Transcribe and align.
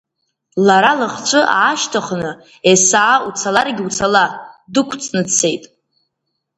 Лара 0.65 0.91
лыхцәы 0.99 1.41
аашьҭыхны 1.57 2.31
есаа 2.69 3.15
уцаларгьы 3.27 3.83
уцала, 3.87 4.25
дықәҵны 4.73 5.21
дцет. 5.27 5.63